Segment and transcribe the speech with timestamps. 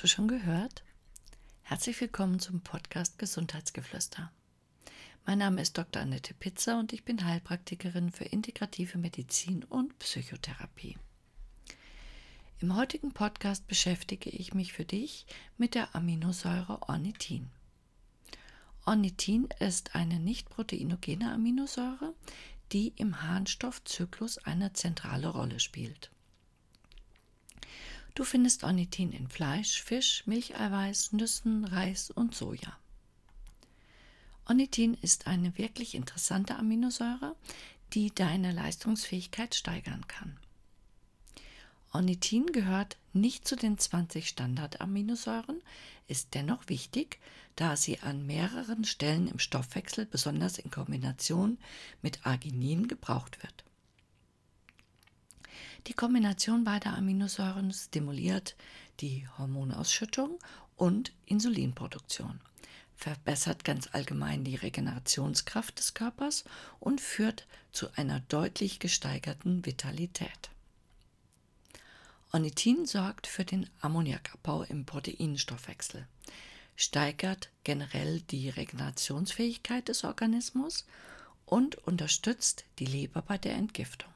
[0.00, 0.84] Du schon gehört?
[1.62, 4.30] Herzlich willkommen zum Podcast Gesundheitsgeflüster.
[5.26, 6.00] Mein Name ist Dr.
[6.00, 10.96] Annette Pitzer und ich bin Heilpraktikerin für integrative Medizin und Psychotherapie.
[12.60, 15.26] Im heutigen Podcast beschäftige ich mich für dich
[15.56, 17.50] mit der Aminosäure Ornithin.
[18.86, 22.14] Ornithin ist eine nicht proteinogene Aminosäure,
[22.70, 26.12] die im Harnstoffzyklus eine zentrale Rolle spielt.
[28.18, 32.76] Du findest Ornithin in Fleisch, Fisch, Milcheiweiß, Nüssen, Reis und Soja.
[34.44, 37.36] Ornithin ist eine wirklich interessante Aminosäure,
[37.94, 40.36] die deine Leistungsfähigkeit steigern kann.
[41.92, 45.62] Ornithin gehört nicht zu den 20 Standardaminosäuren,
[46.08, 47.20] ist dennoch wichtig,
[47.54, 51.56] da sie an mehreren Stellen im Stoffwechsel, besonders in Kombination
[52.02, 53.62] mit Arginin, gebraucht wird.
[55.86, 58.56] Die Kombination beider Aminosäuren stimuliert
[59.00, 60.38] die Hormonausschüttung
[60.76, 62.40] und Insulinproduktion,
[62.94, 66.44] verbessert ganz allgemein die Regenerationskraft des Körpers
[66.80, 70.50] und führt zu einer deutlich gesteigerten Vitalität.
[72.32, 76.06] Ornithin sorgt für den Ammoniakabbau im Proteinstoffwechsel,
[76.76, 80.86] steigert generell die Regenerationsfähigkeit des Organismus
[81.46, 84.12] und unterstützt die Leber bei der Entgiftung.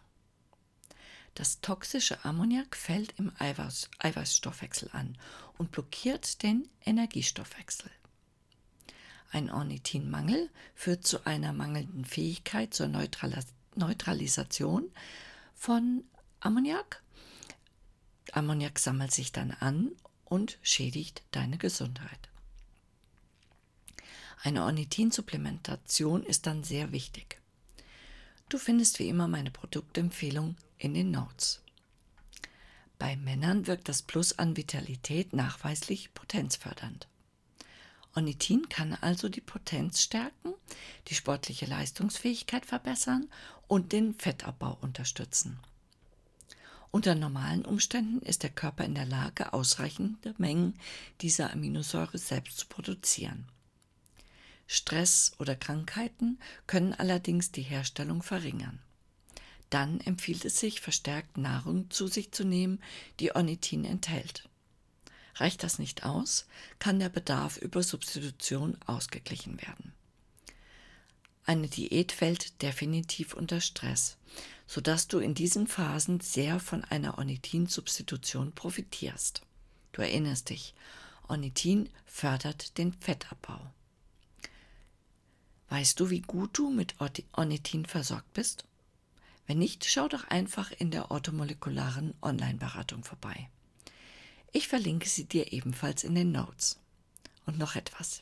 [1.34, 5.16] Das toxische Ammoniak fällt im Eiweiß, Eiweißstoffwechsel an
[5.56, 7.90] und blockiert den Energiestoffwechsel.
[9.30, 14.90] Ein Ornithinmangel führt zu einer mangelnden Fähigkeit zur Neutralis Neutralisation
[15.54, 16.04] von
[16.40, 17.02] Ammoniak.
[18.32, 19.92] Ammoniak sammelt sich dann an
[20.26, 22.28] und schädigt deine Gesundheit.
[24.42, 27.41] Eine Ornithinsupplementation ist dann sehr wichtig.
[28.52, 31.62] Du findest wie immer meine Produktempfehlung in den Notes.
[32.98, 37.08] Bei Männern wirkt das Plus an Vitalität nachweislich potenzfördernd.
[38.14, 40.52] Ornithin kann also die Potenz stärken,
[41.08, 43.30] die sportliche Leistungsfähigkeit verbessern
[43.68, 45.58] und den Fettabbau unterstützen.
[46.90, 50.78] Unter normalen Umständen ist der Körper in der Lage, ausreichende Mengen
[51.22, 53.46] dieser Aminosäure selbst zu produzieren.
[54.72, 58.78] Stress oder Krankheiten können allerdings die Herstellung verringern.
[59.68, 62.80] Dann empfiehlt es sich, verstärkt Nahrung zu sich zu nehmen,
[63.20, 64.48] die Ornithin enthält.
[65.34, 66.46] Reicht das nicht aus,
[66.78, 69.92] kann der Bedarf über Substitution ausgeglichen werden.
[71.44, 74.16] Eine Diät fällt definitiv unter Stress,
[74.66, 79.42] sodass du in diesen Phasen sehr von einer Ornithin-Substitution profitierst.
[79.92, 80.74] Du erinnerst dich,
[81.28, 83.70] Ornithin fördert den Fettabbau.
[85.72, 86.96] Weißt du, wie gut du mit
[87.32, 88.66] Ornithin versorgt bist?
[89.46, 93.48] Wenn nicht, schau doch einfach in der orthomolekularen Online-Beratung vorbei.
[94.52, 96.78] Ich verlinke sie dir ebenfalls in den Notes.
[97.46, 98.20] Und noch etwas.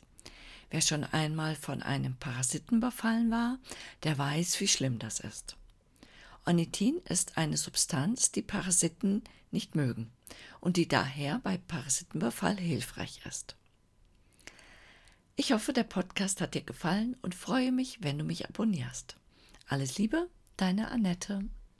[0.69, 3.59] Wer schon einmal von einem Parasiten befallen war,
[4.03, 5.57] der weiß, wie schlimm das ist.
[6.45, 10.09] Ornithin ist eine Substanz, die Parasiten nicht mögen
[10.61, 13.57] und die daher bei Parasitenbefall hilfreich ist.
[15.35, 19.17] Ich hoffe, der Podcast hat dir gefallen und freue mich, wenn du mich abonnierst.
[19.67, 21.43] Alles Liebe, deine Annette.